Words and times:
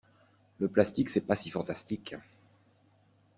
Le 0.59 0.67
plastique 0.67 1.09
c'est 1.11 1.21
pas 1.27 1.35
si 1.35 1.51
fantastique. 1.51 2.15